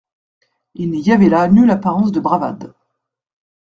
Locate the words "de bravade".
2.11-2.73